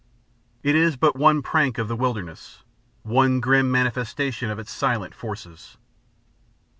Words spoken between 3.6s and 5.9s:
manifestation of its silent forces.